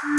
Con 0.00 0.10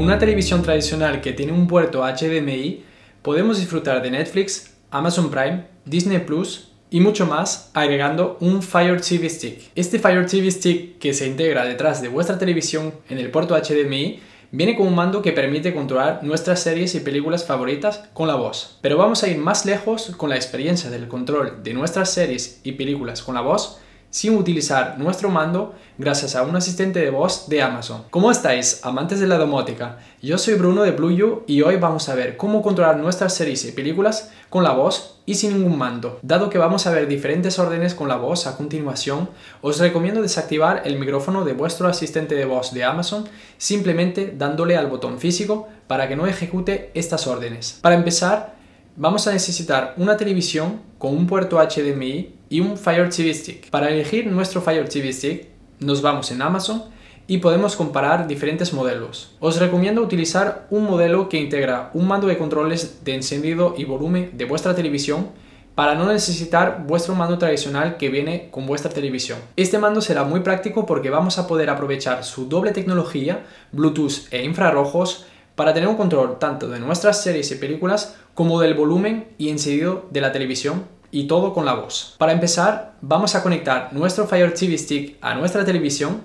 una 0.00 0.18
televisión 0.18 0.62
tradicional 0.62 1.20
que 1.20 1.34
tiene 1.34 1.52
un 1.52 1.66
puerto 1.66 2.00
HDMI, 2.02 2.82
podemos 3.20 3.58
disfrutar 3.58 4.00
de 4.00 4.10
Netflix, 4.10 4.74
Amazon 4.90 5.30
Prime, 5.30 5.66
Disney 5.84 6.20
Plus 6.20 6.72
y 6.88 7.00
mucho 7.00 7.26
más 7.26 7.70
agregando 7.74 8.38
un 8.40 8.62
Fire 8.62 8.98
TV 9.02 9.28
Stick. 9.28 9.70
Este 9.74 9.98
Fire 9.98 10.24
TV 10.24 10.50
Stick 10.50 10.98
que 10.98 11.12
se 11.12 11.26
integra 11.26 11.66
detrás 11.66 12.00
de 12.00 12.08
vuestra 12.08 12.38
televisión 12.38 12.94
en 13.10 13.18
el 13.18 13.30
puerto 13.30 13.54
HDMI 13.54 14.20
viene 14.50 14.76
con 14.76 14.86
un 14.86 14.94
mando 14.94 15.20
que 15.20 15.32
permite 15.32 15.74
controlar 15.74 16.24
nuestras 16.24 16.62
series 16.62 16.94
y 16.94 17.00
películas 17.00 17.44
favoritas 17.44 18.08
con 18.14 18.26
la 18.26 18.36
voz. 18.36 18.78
Pero 18.80 18.96
vamos 18.96 19.22
a 19.22 19.28
ir 19.28 19.36
más 19.36 19.66
lejos 19.66 20.14
con 20.16 20.30
la 20.30 20.36
experiencia 20.36 20.88
del 20.88 21.06
control 21.06 21.62
de 21.62 21.74
nuestras 21.74 22.10
series 22.10 22.62
y 22.64 22.72
películas 22.72 23.20
con 23.20 23.34
la 23.34 23.42
voz 23.42 23.82
sin 24.10 24.36
utilizar 24.36 24.98
nuestro 24.98 25.28
mando 25.28 25.74
gracias 25.98 26.34
a 26.34 26.42
un 26.42 26.56
asistente 26.56 27.00
de 27.00 27.10
voz 27.10 27.48
de 27.48 27.60
Amazon. 27.60 28.04
¿Cómo 28.10 28.30
estáis, 28.30 28.80
amantes 28.84 29.20
de 29.20 29.26
la 29.26 29.36
domótica? 29.36 29.98
Yo 30.22 30.38
soy 30.38 30.54
Bruno 30.54 30.82
de 30.82 30.92
BlueU 30.92 31.42
y 31.46 31.62
hoy 31.62 31.76
vamos 31.76 32.08
a 32.08 32.14
ver 32.14 32.36
cómo 32.36 32.62
controlar 32.62 32.96
nuestras 32.96 33.34
series 33.34 33.64
y 33.64 33.72
películas 33.72 34.30
con 34.48 34.64
la 34.64 34.72
voz 34.72 35.20
y 35.26 35.34
sin 35.34 35.52
ningún 35.52 35.76
mando. 35.76 36.18
Dado 36.22 36.48
que 36.48 36.56
vamos 36.56 36.86
a 36.86 36.90
ver 36.90 37.06
diferentes 37.06 37.58
órdenes 37.58 37.94
con 37.94 38.08
la 38.08 38.16
voz 38.16 38.46
a 38.46 38.56
continuación, 38.56 39.28
os 39.60 39.78
recomiendo 39.78 40.22
desactivar 40.22 40.82
el 40.86 40.98
micrófono 40.98 41.44
de 41.44 41.52
vuestro 41.52 41.86
asistente 41.88 42.34
de 42.34 42.46
voz 42.46 42.72
de 42.72 42.84
Amazon 42.84 43.28
simplemente 43.58 44.34
dándole 44.36 44.76
al 44.76 44.86
botón 44.86 45.18
físico 45.18 45.68
para 45.86 46.08
que 46.08 46.16
no 46.16 46.26
ejecute 46.26 46.90
estas 46.94 47.26
órdenes. 47.26 47.78
Para 47.82 47.94
empezar, 47.94 48.54
vamos 48.96 49.26
a 49.26 49.32
necesitar 49.32 49.94
una 49.98 50.16
televisión 50.16 50.80
con 50.98 51.14
un 51.14 51.26
puerto 51.26 51.58
HDMI 51.58 52.37
y 52.48 52.60
un 52.60 52.76
Fire 52.76 53.08
TV 53.10 53.32
Stick. 53.34 53.70
Para 53.70 53.90
elegir 53.90 54.26
nuestro 54.26 54.60
Fire 54.60 54.88
TV 54.88 55.12
Stick, 55.12 55.48
nos 55.80 56.02
vamos 56.02 56.30
en 56.30 56.42
Amazon 56.42 56.84
y 57.26 57.38
podemos 57.38 57.76
comparar 57.76 58.26
diferentes 58.26 58.72
modelos. 58.72 59.36
Os 59.38 59.58
recomiendo 59.58 60.02
utilizar 60.02 60.66
un 60.70 60.84
modelo 60.84 61.28
que 61.28 61.38
integra 61.38 61.90
un 61.92 62.08
mando 62.08 62.26
de 62.26 62.38
controles 62.38 63.04
de 63.04 63.14
encendido 63.14 63.74
y 63.76 63.84
volumen 63.84 64.30
de 64.34 64.46
vuestra 64.46 64.74
televisión 64.74 65.28
para 65.74 65.94
no 65.94 66.06
necesitar 66.06 66.84
vuestro 66.86 67.14
mando 67.14 67.38
tradicional 67.38 67.98
que 67.98 68.08
viene 68.08 68.48
con 68.50 68.66
vuestra 68.66 68.90
televisión. 68.90 69.38
Este 69.54 69.78
mando 69.78 70.00
será 70.00 70.24
muy 70.24 70.40
práctico 70.40 70.86
porque 70.86 71.10
vamos 71.10 71.38
a 71.38 71.46
poder 71.46 71.70
aprovechar 71.70 72.24
su 72.24 72.48
doble 72.48 72.72
tecnología, 72.72 73.44
Bluetooth 73.70 74.26
e 74.32 74.42
infrarrojos, 74.42 75.26
para 75.54 75.74
tener 75.74 75.88
un 75.88 75.96
control 75.96 76.38
tanto 76.38 76.68
de 76.68 76.80
nuestras 76.80 77.22
series 77.22 77.50
y 77.52 77.56
películas 77.56 78.16
como 78.34 78.60
del 78.60 78.74
volumen 78.74 79.28
y 79.38 79.50
encendido 79.50 80.06
de 80.10 80.20
la 80.20 80.32
televisión 80.32 80.97
y 81.10 81.26
todo 81.26 81.54
con 81.54 81.64
la 81.64 81.74
voz. 81.74 82.14
Para 82.18 82.32
empezar, 82.32 82.94
vamos 83.00 83.34
a 83.34 83.42
conectar 83.42 83.92
nuestro 83.92 84.26
Fire 84.26 84.52
TV 84.52 84.76
Stick 84.76 85.16
a 85.20 85.34
nuestra 85.34 85.64
televisión, 85.64 86.22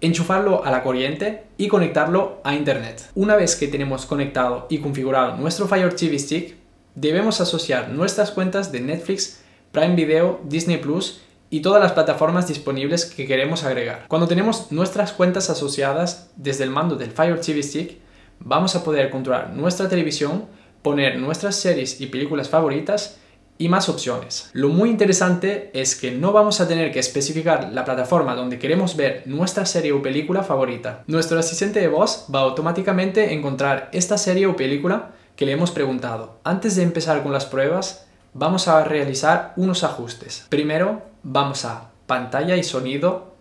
enchufarlo 0.00 0.64
a 0.64 0.70
la 0.70 0.82
corriente 0.82 1.44
y 1.56 1.68
conectarlo 1.68 2.40
a 2.44 2.54
Internet. 2.54 3.10
Una 3.14 3.36
vez 3.36 3.56
que 3.56 3.68
tenemos 3.68 4.06
conectado 4.06 4.66
y 4.68 4.78
configurado 4.78 5.36
nuestro 5.36 5.66
Fire 5.68 5.94
TV 5.94 6.18
Stick, 6.18 6.56
debemos 6.94 7.40
asociar 7.40 7.88
nuestras 7.88 8.30
cuentas 8.30 8.72
de 8.72 8.80
Netflix, 8.80 9.42
Prime 9.72 9.94
Video, 9.94 10.40
Disney 10.44 10.78
Plus 10.78 11.22
y 11.50 11.60
todas 11.60 11.82
las 11.82 11.92
plataformas 11.92 12.48
disponibles 12.48 13.04
que 13.04 13.26
queremos 13.26 13.64
agregar. 13.64 14.06
Cuando 14.08 14.28
tenemos 14.28 14.72
nuestras 14.72 15.12
cuentas 15.12 15.50
asociadas 15.50 16.30
desde 16.36 16.64
el 16.64 16.70
mando 16.70 16.96
del 16.96 17.10
Fire 17.10 17.40
TV 17.40 17.62
Stick, 17.62 17.98
vamos 18.40 18.74
a 18.74 18.84
poder 18.84 19.10
controlar 19.10 19.50
nuestra 19.50 19.88
televisión, 19.88 20.46
poner 20.82 21.18
nuestras 21.18 21.56
series 21.56 22.00
y 22.00 22.06
películas 22.06 22.48
favoritas 22.48 23.18
y 23.62 23.68
más 23.68 23.88
opciones. 23.88 24.50
Lo 24.54 24.70
muy 24.70 24.90
interesante 24.90 25.70
es 25.72 25.94
que 25.94 26.10
no 26.10 26.32
vamos 26.32 26.60
a 26.60 26.66
tener 26.66 26.90
que 26.90 26.98
especificar 26.98 27.70
la 27.72 27.84
plataforma 27.84 28.34
donde 28.34 28.58
queremos 28.58 28.96
ver 28.96 29.22
nuestra 29.26 29.66
serie 29.66 29.92
o 29.92 30.02
película 30.02 30.42
favorita. 30.42 31.04
Nuestro 31.06 31.38
asistente 31.38 31.78
de 31.78 31.86
voz 31.86 32.26
va 32.34 32.40
automáticamente 32.40 33.20
a 33.20 33.30
encontrar 33.30 33.88
esta 33.92 34.18
serie 34.18 34.48
o 34.48 34.56
película 34.56 35.12
que 35.36 35.46
le 35.46 35.52
hemos 35.52 35.70
preguntado. 35.70 36.40
Antes 36.42 36.74
de 36.74 36.82
empezar 36.82 37.22
con 37.22 37.32
las 37.32 37.46
pruebas, 37.46 38.06
vamos 38.34 38.66
a 38.66 38.82
realizar 38.82 39.52
unos 39.54 39.84
ajustes. 39.84 40.44
Primero, 40.48 41.02
vamos 41.22 41.64
a 41.64 41.92
pantalla 42.08 42.56
y 42.56 42.64
sonido 42.64 43.31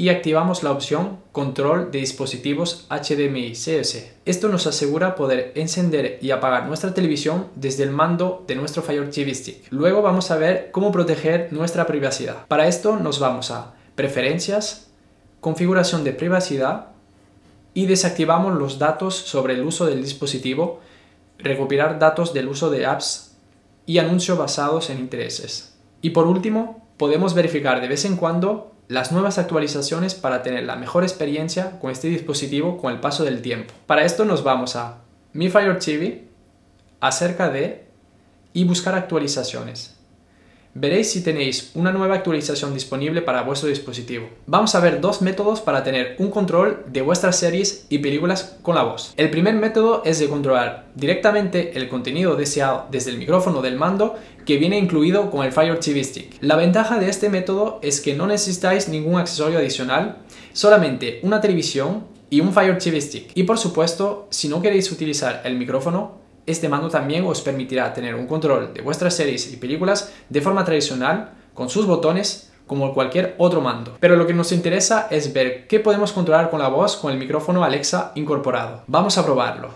y 0.00 0.08
activamos 0.08 0.62
la 0.62 0.72
opción 0.72 1.18
Control 1.30 1.90
de 1.90 1.98
dispositivos 1.98 2.86
HDMI 2.88 3.52
CS. 3.52 4.12
Esto 4.24 4.48
nos 4.48 4.66
asegura 4.66 5.14
poder 5.14 5.52
encender 5.56 6.18
y 6.22 6.30
apagar 6.30 6.66
nuestra 6.66 6.94
televisión 6.94 7.48
desde 7.54 7.82
el 7.82 7.90
mando 7.90 8.42
de 8.46 8.54
nuestro 8.54 8.80
Fire 8.82 9.10
TV 9.10 9.34
Stick. 9.34 9.66
Luego 9.68 10.00
vamos 10.00 10.30
a 10.30 10.38
ver 10.38 10.70
cómo 10.72 10.90
proteger 10.90 11.52
nuestra 11.52 11.86
privacidad. 11.86 12.46
Para 12.48 12.66
esto 12.66 12.96
nos 12.96 13.20
vamos 13.20 13.50
a 13.50 13.74
Preferencias, 13.94 14.90
Configuración 15.42 16.02
de 16.02 16.14
privacidad 16.14 16.92
y 17.74 17.84
desactivamos 17.84 18.54
los 18.58 18.78
datos 18.78 19.14
sobre 19.14 19.52
el 19.52 19.62
uso 19.62 19.84
del 19.84 20.02
dispositivo, 20.02 20.80
recopilar 21.36 21.98
datos 21.98 22.32
del 22.32 22.48
uso 22.48 22.70
de 22.70 22.86
apps 22.86 23.36
y 23.84 23.98
anuncios 23.98 24.38
basados 24.38 24.88
en 24.88 24.98
intereses. 24.98 25.76
Y 26.00 26.10
por 26.10 26.26
último, 26.26 26.88
podemos 26.96 27.34
verificar 27.34 27.82
de 27.82 27.88
vez 27.88 28.06
en 28.06 28.16
cuando 28.16 28.70
las 28.90 29.12
nuevas 29.12 29.38
actualizaciones 29.38 30.16
para 30.16 30.42
tener 30.42 30.64
la 30.64 30.74
mejor 30.74 31.04
experiencia 31.04 31.78
con 31.78 31.92
este 31.92 32.08
dispositivo 32.08 32.76
con 32.76 32.92
el 32.92 32.98
paso 32.98 33.22
del 33.22 33.40
tiempo. 33.40 33.72
Para 33.86 34.04
esto 34.04 34.24
nos 34.24 34.42
vamos 34.42 34.74
a 34.74 34.98
Mi 35.32 35.48
Fire 35.48 35.78
TV, 35.78 36.24
acerca 36.98 37.50
de 37.50 37.86
y 38.52 38.64
buscar 38.64 38.96
actualizaciones. 38.96 39.96
Veréis 40.72 41.10
si 41.10 41.24
tenéis 41.24 41.72
una 41.74 41.90
nueva 41.90 42.14
actualización 42.14 42.72
disponible 42.74 43.22
para 43.22 43.42
vuestro 43.42 43.68
dispositivo. 43.68 44.28
Vamos 44.46 44.76
a 44.76 44.80
ver 44.80 45.00
dos 45.00 45.20
métodos 45.20 45.60
para 45.60 45.82
tener 45.82 46.14
un 46.18 46.30
control 46.30 46.84
de 46.86 47.02
vuestras 47.02 47.40
series 47.40 47.86
y 47.88 47.98
películas 47.98 48.56
con 48.62 48.76
la 48.76 48.84
voz. 48.84 49.12
El 49.16 49.30
primer 49.30 49.54
método 49.54 50.02
es 50.04 50.20
de 50.20 50.28
controlar 50.28 50.86
directamente 50.94 51.76
el 51.76 51.88
contenido 51.88 52.36
deseado 52.36 52.86
desde 52.88 53.10
el 53.10 53.18
micrófono 53.18 53.62
del 53.62 53.74
mando 53.74 54.14
que 54.46 54.58
viene 54.58 54.78
incluido 54.78 55.28
con 55.32 55.44
el 55.44 55.50
Fire 55.50 55.80
TV 55.80 56.04
Stick. 56.04 56.36
La 56.40 56.54
ventaja 56.54 57.00
de 57.00 57.08
este 57.08 57.30
método 57.30 57.80
es 57.82 58.00
que 58.00 58.14
no 58.14 58.28
necesitáis 58.28 58.88
ningún 58.88 59.18
accesorio 59.18 59.58
adicional, 59.58 60.18
solamente 60.52 61.18
una 61.24 61.40
televisión 61.40 62.04
y 62.30 62.42
un 62.42 62.52
Fire 62.52 62.78
TV 62.78 63.00
Stick. 63.00 63.32
Y 63.34 63.42
por 63.42 63.58
supuesto, 63.58 64.28
si 64.30 64.46
no 64.46 64.62
queréis 64.62 64.92
utilizar 64.92 65.42
el 65.44 65.56
micrófono, 65.56 66.20
este 66.46 66.68
mando 66.68 66.88
también 66.88 67.24
os 67.24 67.40
permitirá 67.40 67.92
tener 67.92 68.14
un 68.14 68.26
control 68.26 68.72
de 68.74 68.82
vuestras 68.82 69.14
series 69.14 69.52
y 69.52 69.56
películas 69.56 70.12
de 70.28 70.40
forma 70.40 70.64
tradicional, 70.64 71.32
con 71.54 71.68
sus 71.68 71.86
botones, 71.86 72.50
como 72.66 72.94
cualquier 72.94 73.34
otro 73.38 73.60
mando. 73.60 73.96
Pero 74.00 74.16
lo 74.16 74.26
que 74.26 74.32
nos 74.32 74.52
interesa 74.52 75.08
es 75.10 75.32
ver 75.32 75.66
qué 75.66 75.80
podemos 75.80 76.12
controlar 76.12 76.50
con 76.50 76.60
la 76.60 76.68
voz 76.68 76.96
con 76.96 77.12
el 77.12 77.18
micrófono 77.18 77.64
Alexa 77.64 78.12
incorporado. 78.14 78.84
Vamos 78.86 79.18
a 79.18 79.24
probarlo. 79.24 79.70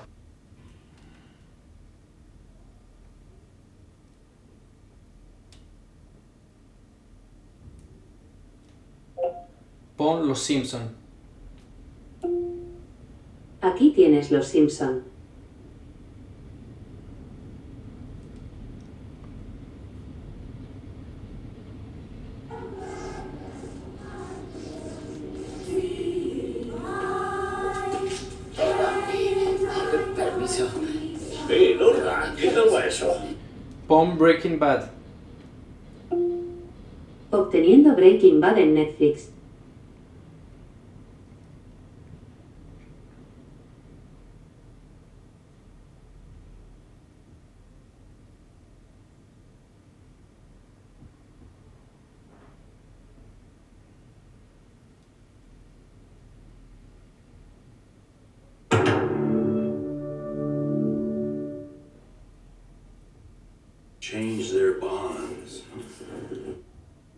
Pon 9.97 10.27
Los 10.27 10.41
Simpson. 10.43 10.83
Aquí 13.61 13.91
tienes 13.91 14.31
Los 14.31 14.49
Simpson. 14.49 15.14
Pon 33.95 34.19
Breaking 34.19 34.59
Bad. 34.59 34.91
Obteniendo 37.31 37.95
Breaking 37.95 38.41
Bad 38.41 38.59
en 38.59 38.75
Netflix. 38.75 39.31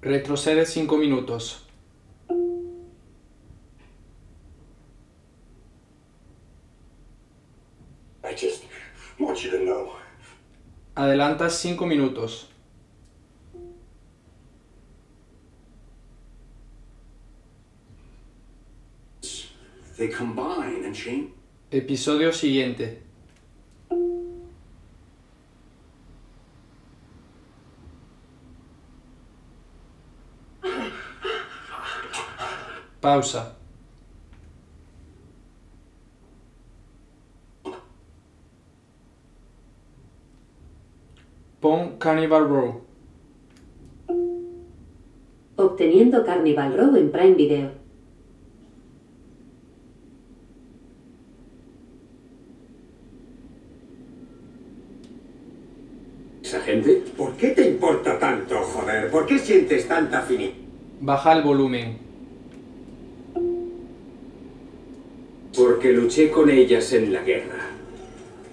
Retrocede 0.07 0.65
5 0.65 0.99
minutos. 0.99 1.67
Adelanta 10.95 11.51
5 11.51 11.87
minutos. 11.87 12.49
Episodio 21.73 22.33
siguiente. 22.33 23.06
Pausa. 33.07 33.55
Pon 41.61 41.99
Carnival 41.99 42.49
Row. 42.49 42.81
Obteniendo 45.55 46.25
Carnival 46.25 46.77
Row 46.77 46.97
en 46.97 47.13
Prime 47.13 47.35
Video. 47.35 47.71
¿Esa 56.43 56.61
gente? 56.63 57.05
¿Por 57.17 57.37
qué 57.37 57.51
te 57.51 57.71
importa 57.71 58.19
tanto, 58.19 58.57
joder? 58.63 59.13
¿Por 59.13 59.27
qué 59.27 59.39
sientes 59.39 59.87
tanta 59.87 60.19
afinidad? 60.19 60.55
Baja 61.01 61.35
el 61.35 61.45
volumen. 61.45 62.06
Luché 65.93 66.31
con 66.31 66.51
ellas 66.51 66.93
en 66.93 67.13
la 67.13 67.23
guerra. 67.23 67.71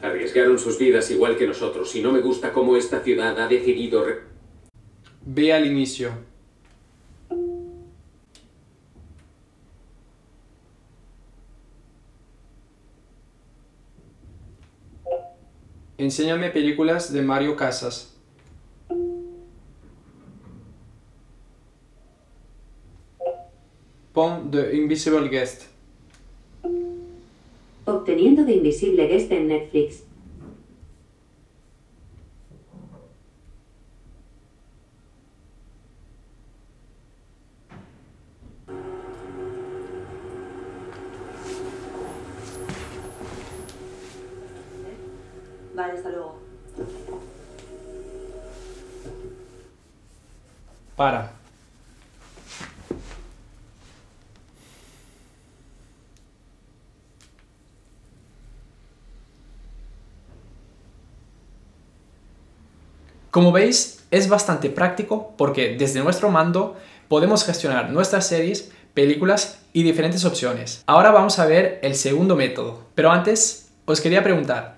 Arriesgaron 0.02 0.60
sus 0.60 0.78
vidas 0.78 1.10
igual 1.12 1.38
que 1.38 1.48
nosotros 1.48 1.96
y 1.96 2.02
no 2.02 2.12
me 2.12 2.20
gusta 2.22 2.52
cómo 2.52 2.76
esta 2.76 3.02
ciudad 3.02 3.40
ha 3.40 3.48
decidido... 3.48 4.04
re- 4.04 4.20
Ve 5.26 5.54
al 5.54 5.66
inicio. 5.66 6.12
Enséñame 15.98 16.50
películas 16.50 17.12
de 17.14 17.22
Mario 17.22 17.56
Casas. 17.56 18.16
Pon 24.14 24.52
The 24.52 24.76
Invisible 24.76 25.28
Guest. 25.30 25.73
Obteniendo 27.86 28.46
de 28.46 28.54
Invisible 28.54 29.08
Guest 29.08 29.32
en 29.32 29.48
Netflix. 29.48 30.04
Vale, 45.76 45.94
hasta 45.94 46.10
luego. 46.10 46.36
Para. 50.96 51.43
Como 63.34 63.52
veis, 63.52 64.06
es 64.12 64.30
bastante 64.30 64.70
práctico 64.70 65.34
porque 65.38 65.76
desde 65.76 66.04
nuestro 66.04 66.30
mando 66.30 66.78
podemos 67.08 67.44
gestionar 67.44 67.90
nuestras 67.90 68.28
series, 68.28 68.72
películas 68.94 69.60
y 69.74 69.82
diferentes 69.82 70.24
opciones. 70.24 70.84
Ahora 70.86 71.10
vamos 71.10 71.40
a 71.40 71.48
ver 71.48 71.80
el 71.82 71.96
segundo 71.96 72.36
método. 72.36 72.86
Pero 72.94 73.10
antes, 73.10 73.72
os 73.86 74.02
quería 74.02 74.22
preguntar, 74.22 74.78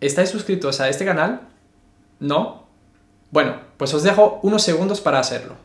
¿estáis 0.00 0.30
suscritos 0.30 0.80
a 0.80 0.88
este 0.88 1.04
canal? 1.04 1.42
¿No? 2.20 2.68
Bueno, 3.32 3.60
pues 3.76 3.92
os 3.92 4.02
dejo 4.02 4.40
unos 4.44 4.62
segundos 4.62 5.02
para 5.02 5.18
hacerlo. 5.18 5.56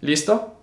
¿Listo? 0.00 0.56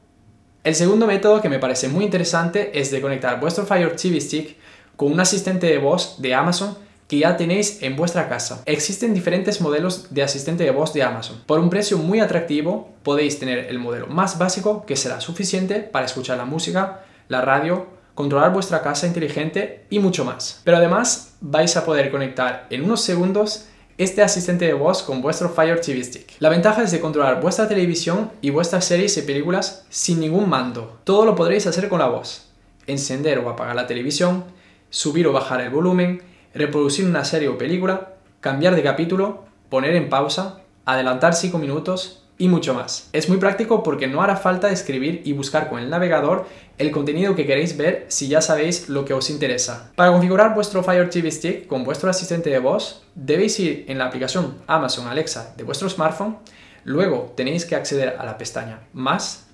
El 0.66 0.76
segundo 0.76 1.08
método 1.08 1.42
que 1.42 1.48
me 1.48 1.60
parece 1.60 1.88
muy 1.88 2.04
interesante 2.04 2.78
es 2.78 2.92
de 2.92 3.00
conectar 3.00 3.40
vuestro 3.40 3.66
Fire 3.66 3.96
TV 3.96 4.20
Stick 4.20 4.58
con 4.98 5.14
un 5.14 5.22
asistente 5.22 5.68
de 5.68 5.78
voz 5.78 6.22
de 6.22 6.36
Amazon 6.36 6.89
que 7.10 7.18
ya 7.18 7.36
tenéis 7.38 7.82
en 7.82 7.96
vuestra 7.96 8.30
casa. 8.30 8.62
Existen 8.68 9.16
diferentes 9.16 9.62
modelos 9.62 10.14
de 10.14 10.22
asistente 10.22 10.64
de 10.64 10.70
voz 10.70 10.94
de 10.94 11.02
Amazon. 11.02 11.42
Por 11.48 11.60
un 11.60 11.72
precio 11.72 11.98
muy 11.98 12.20
atractivo 12.20 12.92
podéis 13.02 13.40
tener 13.40 13.66
el 13.66 13.80
modelo 13.80 14.06
más 14.06 14.38
básico 14.38 14.86
que 14.86 14.96
será 14.96 15.20
suficiente 15.20 15.80
para 15.80 16.06
escuchar 16.06 16.38
la 16.38 16.46
música, 16.46 17.04
la 17.28 17.42
radio, 17.42 17.88
controlar 18.14 18.54
vuestra 18.54 18.84
casa 18.84 19.08
inteligente 19.08 19.86
y 19.90 19.98
mucho 19.98 20.24
más. 20.24 20.62
Pero 20.64 20.78
además 20.78 21.34
vais 21.42 21.76
a 21.78 21.84
poder 21.84 22.12
conectar 22.12 22.68
en 22.70 22.84
unos 22.84 23.02
segundos 23.02 23.66
este 23.98 24.22
asistente 24.22 24.66
de 24.66 24.74
voz 24.74 25.02
con 25.02 25.24
vuestro 25.24 25.50
Fire 25.50 25.82
TV 25.82 26.04
Stick. 26.04 26.34
La 26.38 26.50
ventaja 26.50 26.84
es 26.84 26.92
de 26.92 27.00
controlar 27.00 27.42
vuestra 27.42 27.68
televisión 27.68 28.32
y 28.40 28.52
vuestras 28.52 28.86
series 28.86 29.18
y 29.18 29.24
películas 29.24 29.84
sin 29.90 30.20
ningún 30.20 30.48
mando. 30.48 31.00
Todo 31.06 31.26
lo 31.26 31.36
podréis 31.36 31.66
hacer 31.66 31.90
con 31.90 32.00
la 32.00 32.08
voz. 32.08 32.52
Encender 32.86 33.40
o 33.40 33.50
apagar 33.50 33.76
la 33.76 33.88
televisión, 33.88 34.44
subir 34.92 35.26
o 35.26 35.34
bajar 35.34 35.62
el 35.62 35.72
volumen, 35.72 36.29
reproducir 36.54 37.06
una 37.06 37.26
serie 37.26 37.50
o 37.50 37.58
película, 37.58 38.14
cambiar 38.40 38.76
de 38.76 38.84
capítulo, 38.84 39.46
poner 39.70 39.96
en 39.96 40.10
pausa, 40.10 40.62
adelantar 40.86 41.36
5 41.36 41.58
minutos 41.58 42.24
y 42.40 42.48
mucho 42.48 42.74
más. 42.74 43.10
Es 43.12 43.28
muy 43.28 43.38
práctico 43.38 43.84
porque 43.84 44.08
no 44.08 44.24
hará 44.24 44.38
falta 44.38 44.72
escribir 44.72 45.22
y 45.26 45.34
buscar 45.34 45.70
con 45.70 45.80
el 45.80 45.90
navegador 45.90 46.48
el 46.78 46.92
contenido 46.92 47.36
que 47.36 47.46
queréis 47.46 47.76
ver 47.76 48.06
si 48.08 48.30
ya 48.30 48.42
sabéis 48.42 48.88
lo 48.88 49.04
que 49.04 49.14
os 49.14 49.30
interesa. 49.30 49.92
Para 49.96 50.12
configurar 50.12 50.56
vuestro 50.56 50.82
Fire 50.82 51.10
TV 51.10 51.30
Stick 51.30 51.68
con 51.68 51.84
vuestro 51.84 52.10
asistente 52.10 52.50
de 52.50 52.60
voz, 52.60 53.04
debéis 53.14 53.60
ir 53.60 53.86
en 53.90 53.98
la 53.98 54.06
aplicación 54.06 54.56
Amazon 54.68 55.08
Alexa 55.08 55.54
de 55.58 55.66
vuestro 55.66 55.90
smartphone, 55.90 56.38
luego 56.86 57.34
tenéis 57.36 57.66
que 57.66 57.76
acceder 57.76 58.16
a 58.18 58.26
la 58.26 58.38
pestaña 58.38 58.88
Más 58.94 59.48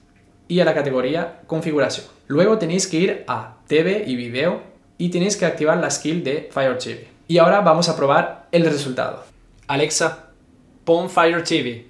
y 0.47 0.59
a 0.59 0.65
la 0.65 0.75
categoría 0.75 1.41
Configuración. 1.47 2.05
Luego 2.27 2.59
tenéis 2.59 2.85
que 2.85 2.97
ir 2.97 3.23
a 3.27 3.57
TV 3.67 4.03
y 4.05 4.15
Video 4.15 4.74
y 4.97 5.09
tenéis 5.09 5.35
que 5.37 5.45
activar 5.45 5.77
la 5.77 5.89
skill 5.89 6.23
de 6.23 6.49
Fire 6.51 6.77
TV. 6.77 7.07
Y 7.27 7.37
ahora 7.37 7.61
vamos 7.61 7.89
a 7.89 7.95
probar 7.95 8.47
el 8.51 8.65
resultado. 8.65 9.23
Alexa, 9.67 10.29
pon 10.83 11.09
Fire 11.09 11.43
TV. 11.43 11.87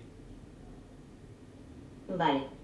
Vale. 2.07 2.55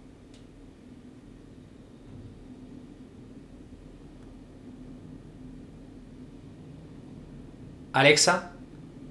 Alexa, 7.94 8.54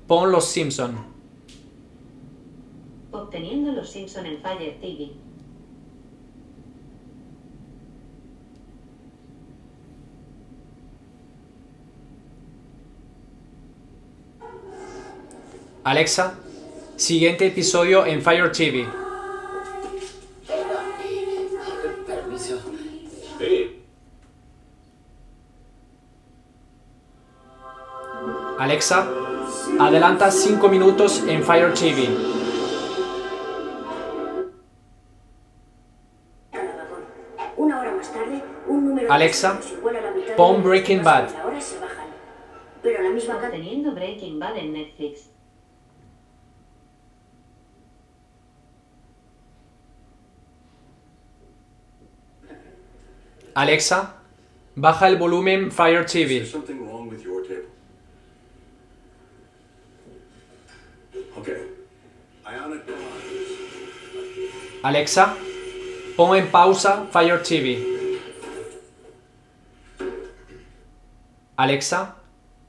pon 0.06 0.32
Los 0.32 0.46
Simpson. 0.46 0.96
Obteniendo 3.12 3.72
los 3.72 3.90
Simpson 3.90 4.24
en 4.24 4.40
Fire 4.40 4.78
TV. 4.80 5.10
Alexa, 15.82 16.34
siguiente 16.96 17.46
episodio 17.46 18.04
en 18.04 18.20
Fire 18.20 18.52
TV. 18.52 18.86
Permiso. 22.06 22.60
Sí. 23.38 23.82
Alexa, 28.58 29.08
adelanta 29.78 30.30
5 30.30 30.68
minutos 30.68 31.24
en 31.26 31.42
Fire 31.42 31.72
TV. 31.72 32.10
Una 37.56 37.80
hora 37.80 37.92
más 37.92 38.12
tarde, 38.12 38.44
un 38.66 38.84
número 38.86 39.10
Alexa, 39.10 39.58
pon 40.36 40.62
Breaking 40.62 41.02
Bad. 41.02 41.30
que 41.30 41.38
ahora 41.38 41.58
se 41.58 41.78
bajan. 41.78 42.06
Pero 42.82 43.02
la 43.02 43.10
misma 43.10 43.36
Breaking 43.94 44.38
Bad 44.38 44.58
en 44.58 44.72
Netflix. 44.74 45.29
Alexa, 53.60 54.14
baja 54.74 55.06
el 55.06 55.16
volumen 55.16 55.70
Fire 55.70 56.06
TV. 56.06 56.46
Alexa, 64.82 65.36
pon 66.16 66.34
en 66.38 66.50
pausa 66.50 67.06
Fire 67.12 67.42
TV. 67.42 67.76
Alexa, 71.58 72.16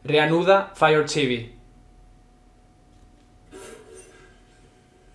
reanuda 0.04 0.74
Fire 0.76 1.06
TV. 1.06 1.54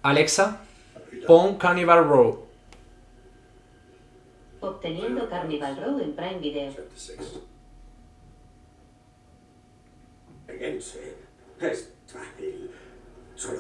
Alexa, 0.03 0.59
pon 1.27 1.59
Carnival 1.59 2.03
Row. 2.09 2.46
Obteniendo 4.67 5.29
Carnival 5.29 5.77
Row 5.77 6.01
en 6.01 6.17
Prime 6.17 6.39
Video. 6.41 6.73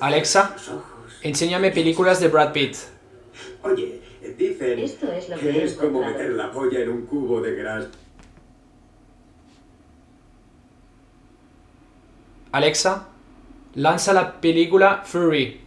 Alexa. 0.01 0.57
Enséñame 1.23 1.71
películas 1.71 2.19
de 2.19 2.29
Brad 2.29 2.53
Pitt. 2.53 2.77
Oye, 3.63 4.03
dicen 4.37 4.79
Esto 4.81 5.13
es 5.13 5.29
lo 5.29 5.37
que 5.37 5.51
que 5.53 5.65
es 5.65 5.75
como 5.75 6.01
meter 6.01 6.31
la 6.33 6.51
polla 6.51 6.81
en 6.81 6.89
un 6.89 7.07
cubo 7.07 7.41
de 7.41 7.55
grasa. 7.55 7.91
Alexa, 12.51 13.09
lanza 13.75 14.13
la 14.13 14.41
película 14.41 15.03
Fury. 15.05 15.61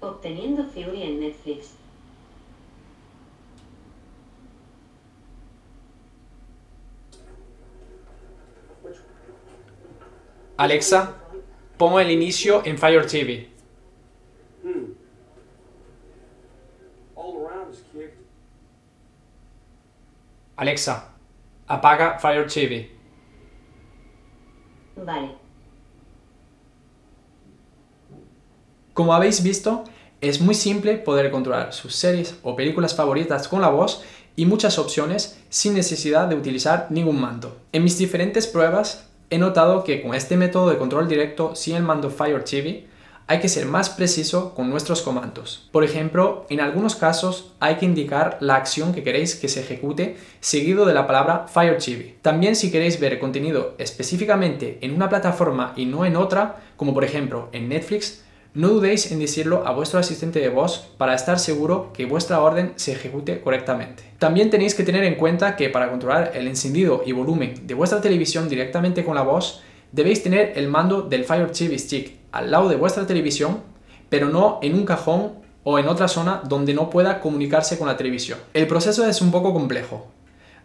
Obteniendo 0.00 0.64
Fury 0.64 1.02
en 1.02 1.20
Netflix. 1.20 1.79
Alexa, 10.60 11.16
pon 11.78 11.98
el 11.98 12.10
inicio 12.10 12.60
en 12.66 12.76
Fire 12.76 13.06
TV. 13.06 13.48
Alexa, 20.56 21.14
apaga 21.66 22.18
Fire 22.18 22.46
TV. 22.46 22.90
Vale. 24.96 25.34
Como 28.92 29.14
habéis 29.14 29.42
visto, 29.42 29.84
es 30.20 30.42
muy 30.42 30.54
simple 30.54 30.98
poder 30.98 31.30
controlar 31.30 31.72
sus 31.72 31.94
series 31.94 32.38
o 32.42 32.54
películas 32.54 32.94
favoritas 32.94 33.48
con 33.48 33.62
la 33.62 33.70
voz 33.70 34.04
y 34.36 34.44
muchas 34.44 34.78
opciones 34.78 35.40
sin 35.48 35.72
necesidad 35.72 36.28
de 36.28 36.34
utilizar 36.34 36.88
ningún 36.90 37.18
mando. 37.18 37.56
En 37.72 37.82
mis 37.82 37.96
diferentes 37.96 38.46
pruebas 38.46 39.09
he 39.30 39.38
notado 39.38 39.84
que 39.84 40.02
con 40.02 40.14
este 40.14 40.36
método 40.36 40.68
de 40.70 40.76
control 40.76 41.08
directo 41.08 41.54
sin 41.54 41.76
el 41.76 41.82
mando 41.82 42.10
Fire 42.10 42.44
TV 42.44 42.90
hay 43.28 43.38
que 43.38 43.48
ser 43.48 43.64
más 43.64 43.90
preciso 43.90 44.56
con 44.56 44.70
nuestros 44.70 45.02
comandos. 45.02 45.68
Por 45.70 45.84
ejemplo, 45.84 46.46
en 46.50 46.60
algunos 46.60 46.96
casos 46.96 47.52
hay 47.60 47.76
que 47.76 47.86
indicar 47.86 48.38
la 48.40 48.56
acción 48.56 48.92
que 48.92 49.04
queréis 49.04 49.36
que 49.36 49.46
se 49.46 49.60
ejecute 49.60 50.16
seguido 50.40 50.84
de 50.84 50.94
la 50.94 51.06
palabra 51.06 51.46
Fire 51.46 51.78
TV. 51.78 52.16
También 52.22 52.56
si 52.56 52.72
queréis 52.72 52.98
ver 52.98 53.20
contenido 53.20 53.76
específicamente 53.78 54.78
en 54.80 54.94
una 54.94 55.08
plataforma 55.08 55.74
y 55.76 55.84
no 55.84 56.04
en 56.04 56.16
otra, 56.16 56.56
como 56.76 56.92
por 56.92 57.04
ejemplo 57.04 57.48
en 57.52 57.68
Netflix, 57.68 58.24
no 58.52 58.68
dudéis 58.68 59.12
en 59.12 59.20
decirlo 59.20 59.66
a 59.66 59.72
vuestro 59.72 60.00
asistente 60.00 60.40
de 60.40 60.48
voz 60.48 60.88
para 60.98 61.14
estar 61.14 61.38
seguro 61.38 61.92
que 61.92 62.04
vuestra 62.04 62.40
orden 62.40 62.72
se 62.76 62.92
ejecute 62.92 63.40
correctamente. 63.40 64.02
También 64.18 64.50
tenéis 64.50 64.74
que 64.74 64.82
tener 64.82 65.04
en 65.04 65.14
cuenta 65.14 65.54
que 65.54 65.68
para 65.68 65.88
controlar 65.88 66.32
el 66.34 66.48
encendido 66.48 67.02
y 67.06 67.12
volumen 67.12 67.66
de 67.66 67.74
vuestra 67.74 68.00
televisión 68.00 68.48
directamente 68.48 69.04
con 69.04 69.14
la 69.14 69.22
voz, 69.22 69.62
debéis 69.92 70.22
tener 70.22 70.54
el 70.56 70.68
mando 70.68 71.02
del 71.02 71.24
Fire 71.24 71.52
TV 71.52 71.78
Stick 71.78 72.18
al 72.32 72.50
lado 72.50 72.68
de 72.68 72.76
vuestra 72.76 73.06
televisión, 73.06 73.60
pero 74.08 74.28
no 74.28 74.58
en 74.62 74.74
un 74.74 74.84
cajón 74.84 75.34
o 75.62 75.78
en 75.78 75.86
otra 75.86 76.08
zona 76.08 76.42
donde 76.44 76.74
no 76.74 76.90
pueda 76.90 77.20
comunicarse 77.20 77.78
con 77.78 77.86
la 77.86 77.96
televisión. 77.96 78.38
El 78.52 78.66
proceso 78.66 79.06
es 79.06 79.20
un 79.20 79.30
poco 79.30 79.52
complejo. 79.52 80.08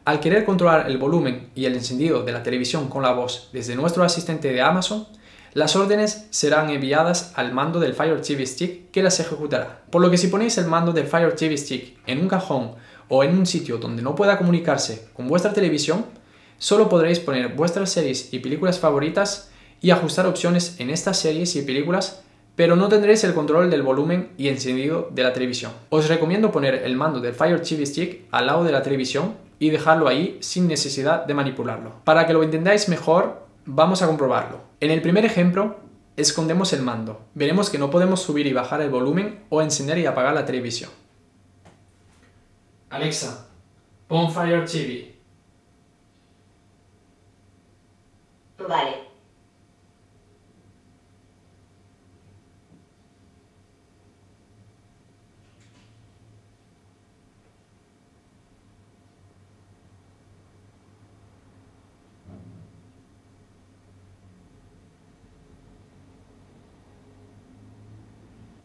Al 0.05 0.19
querer 0.19 0.45
controlar 0.45 0.89
el 0.89 0.97
volumen 0.97 1.49
y 1.55 1.65
el 1.65 1.73
encendido 1.73 2.23
de 2.23 2.31
la 2.31 2.43
televisión 2.43 2.89
con 2.89 3.03
la 3.03 3.11
voz 3.11 3.49
desde 3.53 3.75
nuestro 3.75 4.03
asistente 4.03 4.51
de 4.51 4.61
Amazon, 4.61 5.07
las 5.55 5.77
órdenes 5.77 6.27
serán 6.31 6.69
enviadas 6.69 7.31
al 7.35 7.53
mando 7.53 7.79
del 7.79 7.93
Fire 7.93 8.19
TV 8.19 8.45
Stick 8.45 8.91
que 8.91 9.01
las 9.01 9.21
ejecutará. 9.21 9.83
Por 9.89 10.01
lo 10.01 10.11
que 10.11 10.17
si 10.17 10.27
ponéis 10.27 10.57
el 10.57 10.67
mando 10.67 10.91
del 10.91 11.07
Fire 11.07 11.33
TV 11.33 11.57
Stick 11.57 11.97
en 12.05 12.19
un 12.19 12.27
cajón 12.27 12.71
o 13.07 13.23
en 13.23 13.37
un 13.37 13.45
sitio 13.45 13.77
donde 13.77 14.01
no 14.01 14.15
pueda 14.15 14.37
comunicarse 14.37 15.07
con 15.13 15.29
vuestra 15.29 15.53
televisión, 15.53 16.07
solo 16.57 16.89
podréis 16.89 17.21
poner 17.21 17.55
vuestras 17.55 17.89
series 17.89 18.33
y 18.33 18.39
películas 18.39 18.79
favoritas 18.79 19.49
y 19.79 19.91
ajustar 19.91 20.27
opciones 20.27 20.75
en 20.79 20.89
estas 20.89 21.19
series 21.19 21.55
y 21.55 21.61
películas, 21.61 22.21
pero 22.57 22.75
no 22.75 22.89
tendréis 22.89 23.23
el 23.23 23.33
control 23.33 23.69
del 23.69 23.81
volumen 23.81 24.31
y 24.37 24.49
encendido 24.49 25.07
de 25.13 25.23
la 25.23 25.31
televisión. 25.31 25.71
Os 25.87 26.09
recomiendo 26.09 26.51
poner 26.51 26.83
el 26.83 26.97
mando 26.97 27.21
del 27.21 27.33
Fire 27.33 27.61
TV 27.61 27.85
Stick 27.85 28.25
al 28.29 28.47
lado 28.47 28.65
de 28.65 28.73
la 28.73 28.83
televisión 28.83 29.35
y 29.57 29.69
dejarlo 29.69 30.09
ahí 30.09 30.37
sin 30.41 30.67
necesidad 30.67 31.25
de 31.25 31.33
manipularlo. 31.33 31.93
Para 32.03 32.27
que 32.27 32.33
lo 32.33 32.43
entendáis 32.43 32.89
mejor, 32.89 33.45
vamos 33.63 34.01
a 34.01 34.07
comprobarlo. 34.07 34.64
En 34.79 34.91
el 34.91 35.01
primer 35.01 35.25
ejemplo, 35.25 35.79
escondemos 36.17 36.73
el 36.73 36.81
mando. 36.81 37.25
Veremos 37.33 37.69
que 37.69 37.77
no 37.77 37.89
podemos 37.89 38.21
subir 38.21 38.45
y 38.47 38.53
bajar 38.53 38.81
el 38.81 38.89
volumen 38.89 39.45
o 39.49 39.61
encender 39.61 39.97
y 39.97 40.05
apagar 40.05 40.33
la 40.33 40.45
televisión. 40.45 40.89
Alexa, 42.89 43.47
pon 44.07 44.31
Fire 44.31 44.65
TV. 44.65 45.15
Vale. 48.67 49.14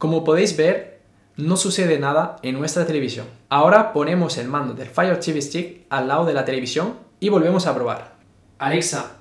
Como 0.00 0.25
podéis 0.25 0.57
ver, 0.57 1.02
no 1.37 1.59
sucede 1.59 1.99
nada 1.99 2.37
en 2.40 2.59
nuestra 2.59 2.87
televisión. 2.87 3.26
Ahora 3.50 3.92
ponemos 3.92 4.38
el 4.38 4.49
mando 4.49 4.73
del 4.73 4.88
Fire 4.88 5.21
TV 5.21 5.42
Stick 5.42 5.85
al 5.90 6.09
lado 6.09 6.25
de 6.25 6.33
la 6.33 6.47
televisión 6.47 6.95
y 7.21 7.28
volvemos 7.28 7.66
a 7.66 7.75
probar. 7.75 8.14
Alexa, 8.59 9.19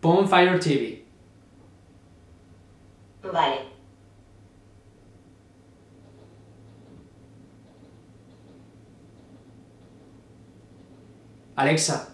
pon 0.00 0.26
Fire 0.26 0.58
TV. 0.58 1.04
Vale. 3.30 3.56
Alexa, 11.56 12.08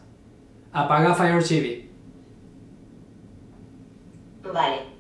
apaga 0.73 1.15
Fire 1.15 1.45
TV. 1.45 1.89
Vale. 4.53 4.92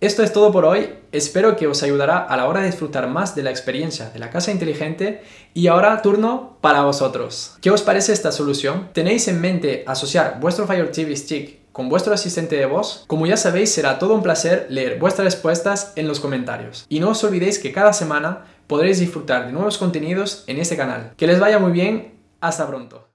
Esto 0.00 0.22
es 0.22 0.32
todo 0.32 0.50
por 0.50 0.64
hoy, 0.64 0.94
espero 1.12 1.56
que 1.56 1.66
os 1.66 1.82
ayudará 1.82 2.20
a 2.20 2.34
la 2.34 2.48
hora 2.48 2.60
de 2.60 2.68
disfrutar 2.68 3.06
más 3.06 3.34
de 3.34 3.42
la 3.42 3.50
experiencia 3.50 4.08
de 4.08 4.18
la 4.18 4.30
casa 4.30 4.50
inteligente 4.50 5.20
y 5.52 5.66
ahora 5.66 6.00
turno 6.00 6.56
para 6.62 6.80
vosotros. 6.84 7.58
¿Qué 7.60 7.70
os 7.70 7.82
parece 7.82 8.14
esta 8.14 8.32
solución? 8.32 8.88
¿Tenéis 8.94 9.28
en 9.28 9.42
mente 9.42 9.84
asociar 9.86 10.40
vuestro 10.40 10.66
Fire 10.66 10.90
TV 10.90 11.14
Stick 11.14 11.58
con 11.72 11.90
vuestro 11.90 12.14
asistente 12.14 12.56
de 12.56 12.64
voz? 12.64 13.04
Como 13.08 13.26
ya 13.26 13.36
sabéis, 13.36 13.74
será 13.74 13.98
todo 13.98 14.14
un 14.14 14.22
placer 14.22 14.68
leer 14.70 14.98
vuestras 14.98 15.26
respuestas 15.26 15.92
en 15.96 16.08
los 16.08 16.18
comentarios. 16.18 16.86
Y 16.88 16.98
no 16.98 17.10
os 17.10 17.22
olvidéis 17.22 17.58
que 17.58 17.70
cada 17.70 17.92
semana 17.92 18.46
podréis 18.68 19.00
disfrutar 19.00 19.44
de 19.44 19.52
nuevos 19.52 19.76
contenidos 19.76 20.44
en 20.46 20.60
este 20.60 20.78
canal. 20.78 21.12
Que 21.18 21.26
les 21.26 21.40
vaya 21.40 21.58
muy 21.58 21.72
bien, 21.72 22.14
hasta 22.40 22.66
pronto. 22.66 23.06